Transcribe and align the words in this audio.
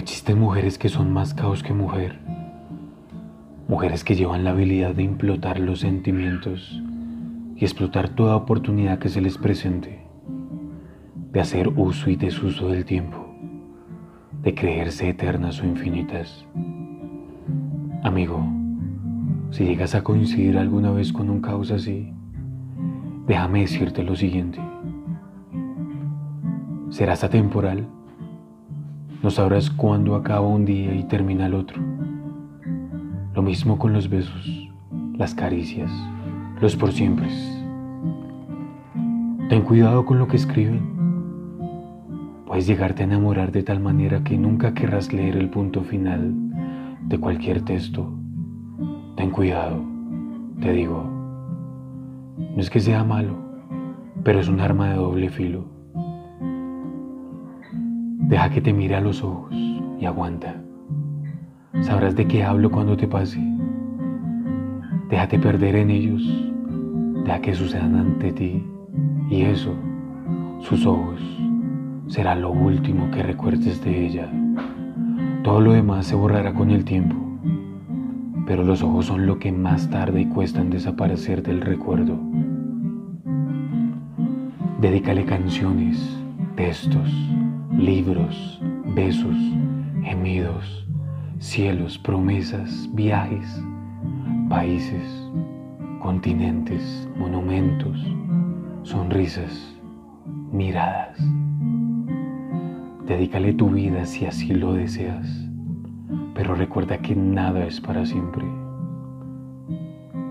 Existen 0.00 0.40
mujeres 0.40 0.78
que 0.78 0.88
son 0.88 1.12
más 1.12 1.34
caos 1.34 1.62
que 1.62 1.74
mujer. 1.74 2.18
Mujeres 3.68 4.02
que 4.02 4.16
llevan 4.16 4.44
la 4.44 4.52
habilidad 4.52 4.94
de 4.94 5.02
implotar 5.02 5.60
los 5.60 5.80
sentimientos 5.80 6.80
y 7.54 7.66
explotar 7.66 8.08
toda 8.08 8.34
oportunidad 8.34 8.98
que 8.98 9.10
se 9.10 9.20
les 9.20 9.36
presente. 9.36 10.06
De 11.32 11.40
hacer 11.40 11.68
uso 11.68 12.08
y 12.08 12.16
desuso 12.16 12.68
del 12.68 12.86
tiempo. 12.86 13.28
De 14.42 14.54
creerse 14.54 15.10
eternas 15.10 15.60
o 15.60 15.66
infinitas. 15.66 16.46
Amigo, 18.02 18.42
si 19.50 19.66
llegas 19.66 19.94
a 19.94 20.02
coincidir 20.02 20.56
alguna 20.56 20.92
vez 20.92 21.12
con 21.12 21.28
un 21.28 21.42
caos 21.42 21.70
así, 21.70 22.10
déjame 23.26 23.60
decirte 23.60 24.02
lo 24.02 24.16
siguiente. 24.16 24.60
Serás 26.88 27.22
atemporal 27.22 27.86
no 29.22 29.30
sabrás 29.30 29.68
cuándo 29.70 30.14
acaba 30.14 30.46
un 30.46 30.64
día 30.64 30.94
y 30.94 31.04
termina 31.04 31.46
el 31.46 31.54
otro. 31.54 31.80
Lo 33.34 33.42
mismo 33.42 33.78
con 33.78 33.92
los 33.92 34.08
besos, 34.08 34.70
las 35.16 35.34
caricias, 35.34 35.90
los 36.60 36.74
por 36.74 36.92
siempre. 36.92 37.28
Ten 39.50 39.62
cuidado 39.62 40.06
con 40.06 40.18
lo 40.18 40.26
que 40.26 40.36
escriben. 40.36 40.80
Puedes 42.46 42.66
llegarte 42.66 43.02
a 43.02 43.06
enamorar 43.06 43.52
de 43.52 43.62
tal 43.62 43.80
manera 43.80 44.24
que 44.24 44.38
nunca 44.38 44.72
querrás 44.72 45.12
leer 45.12 45.36
el 45.36 45.50
punto 45.50 45.82
final 45.82 46.32
de 47.06 47.18
cualquier 47.18 47.62
texto. 47.62 48.10
Ten 49.16 49.30
cuidado, 49.30 49.82
te 50.60 50.72
digo. 50.72 51.04
No 52.38 52.60
es 52.60 52.70
que 52.70 52.80
sea 52.80 53.04
malo, 53.04 53.36
pero 54.24 54.40
es 54.40 54.48
un 54.48 54.60
arma 54.60 54.88
de 54.88 54.96
doble 54.96 55.28
filo. 55.28 55.79
Deja 58.30 58.48
que 58.48 58.60
te 58.60 58.72
mire 58.72 58.94
a 58.94 59.00
los 59.00 59.24
ojos 59.24 59.52
y 59.52 60.06
aguanta. 60.06 60.54
Sabrás 61.80 62.14
de 62.14 62.28
qué 62.28 62.44
hablo 62.44 62.70
cuando 62.70 62.96
te 62.96 63.08
pase. 63.08 63.40
Déjate 65.08 65.36
perder 65.40 65.74
en 65.74 65.90
ellos. 65.90 66.22
Deja 67.24 67.40
que 67.40 67.56
sucedan 67.56 67.96
ante 67.96 68.30
ti. 68.32 68.64
Y 69.30 69.42
eso, 69.42 69.74
sus 70.60 70.86
ojos, 70.86 71.20
será 72.06 72.36
lo 72.36 72.52
último 72.52 73.10
que 73.10 73.24
recuerdes 73.24 73.82
de 73.82 74.06
ella. 74.06 74.30
Todo 75.42 75.60
lo 75.60 75.72
demás 75.72 76.06
se 76.06 76.14
borrará 76.14 76.54
con 76.54 76.70
el 76.70 76.84
tiempo. 76.84 77.16
Pero 78.46 78.62
los 78.62 78.80
ojos 78.80 79.06
son 79.06 79.26
lo 79.26 79.40
que 79.40 79.50
más 79.50 79.90
tarde 79.90 80.28
cuesta 80.28 80.60
en 80.60 80.70
desaparecer 80.70 81.42
del 81.42 81.60
recuerdo. 81.60 82.16
Dedícale 84.80 85.24
canciones, 85.24 86.16
textos, 86.54 87.12
libros, 87.80 88.60
besos, 88.94 89.36
gemidos, 90.02 90.86
cielos, 91.38 91.96
promesas, 91.96 92.88
viajes, 92.92 93.64
países, 94.50 95.30
continentes, 96.00 97.08
monumentos, 97.16 97.98
sonrisas, 98.82 99.74
miradas. 100.52 101.18
Dedícale 103.06 103.54
tu 103.54 103.70
vida 103.70 104.04
si 104.04 104.26
así 104.26 104.52
lo 104.52 104.74
deseas, 104.74 105.26
pero 106.34 106.54
recuerda 106.54 106.98
que 106.98 107.16
nada 107.16 107.64
es 107.64 107.80
para 107.80 108.04
siempre. 108.04 108.44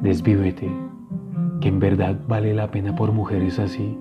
Desvívete, 0.00 0.70
que 1.60 1.68
en 1.68 1.78
verdad 1.78 2.18
vale 2.26 2.54
la 2.54 2.70
pena 2.70 2.96
por 2.96 3.12
mujeres 3.12 3.58
así. 3.58 3.98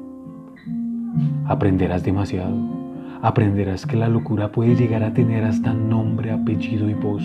Aprenderás 1.46 2.04
demasiado 2.04 2.83
aprenderás 3.24 3.86
que 3.86 3.96
la 3.96 4.10
locura 4.10 4.52
puede 4.52 4.76
llegar 4.76 5.02
a 5.02 5.14
tener 5.14 5.46
hasta 5.46 5.74
nombre, 5.74 6.30
apellido 6.30 6.90
y 6.90 6.94
voz. 6.94 7.24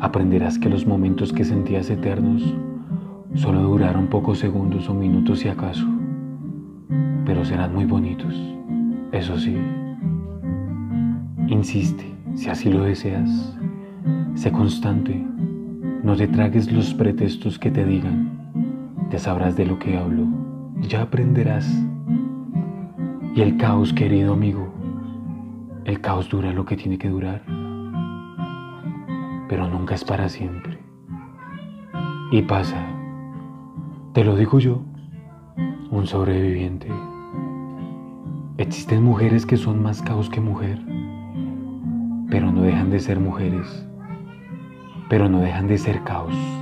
Aprenderás 0.00 0.58
que 0.58 0.68
los 0.68 0.84
momentos 0.84 1.32
que 1.32 1.44
sentías 1.44 1.88
eternos 1.88 2.42
solo 3.36 3.62
duraron 3.62 4.08
pocos 4.08 4.40
segundos 4.40 4.88
o 4.88 4.94
minutos 4.94 5.38
si 5.38 5.48
acaso, 5.48 5.86
pero 7.24 7.44
serán 7.44 7.74
muy 7.74 7.84
bonitos, 7.84 8.34
eso 9.12 9.38
sí. 9.38 9.56
Insiste, 11.46 12.12
si 12.34 12.48
así 12.48 12.68
lo 12.68 12.82
deseas, 12.82 13.56
sé 14.34 14.50
constante, 14.50 15.24
no 16.02 16.16
te 16.16 16.26
tragues 16.26 16.72
los 16.72 16.92
pretextos 16.92 17.56
que 17.60 17.70
te 17.70 17.84
digan, 17.84 18.50
te 19.10 19.20
sabrás 19.20 19.56
de 19.56 19.64
lo 19.64 19.78
que 19.78 19.96
hablo, 19.96 20.26
ya 20.80 21.02
aprenderás 21.02 21.72
y 23.36 23.42
el 23.42 23.58
caos, 23.58 23.92
querido 23.92 24.32
amigo, 24.32 24.66
el 25.84 26.00
caos 26.00 26.30
dura 26.30 26.54
lo 26.54 26.64
que 26.64 26.74
tiene 26.74 26.96
que 26.96 27.10
durar, 27.10 27.42
pero 29.46 29.68
nunca 29.68 29.94
es 29.94 30.04
para 30.04 30.30
siempre. 30.30 30.78
Y 32.32 32.40
pasa, 32.40 32.82
te 34.14 34.24
lo 34.24 34.36
digo 34.36 34.58
yo, 34.58 34.80
un 35.90 36.06
sobreviviente. 36.06 36.88
Existen 38.56 39.04
mujeres 39.04 39.44
que 39.44 39.58
son 39.58 39.82
más 39.82 40.00
caos 40.00 40.30
que 40.30 40.40
mujer, 40.40 40.80
pero 42.30 42.50
no 42.50 42.62
dejan 42.62 42.88
de 42.88 43.00
ser 43.00 43.20
mujeres, 43.20 43.86
pero 45.10 45.28
no 45.28 45.40
dejan 45.40 45.66
de 45.68 45.76
ser 45.76 46.02
caos. 46.04 46.55